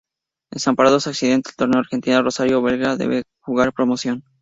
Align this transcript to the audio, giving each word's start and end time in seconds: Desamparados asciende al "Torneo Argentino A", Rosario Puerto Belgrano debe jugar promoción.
Desamparados 0.51 1.05
asciende 1.05 1.43
al 1.47 1.55
"Torneo 1.55 1.79
Argentino 1.79 2.17
A", 2.17 2.23
Rosario 2.23 2.59
Puerto 2.59 2.73
Belgrano 2.75 2.97
debe 2.97 3.21
jugar 3.39 3.71
promoción. 3.71 4.23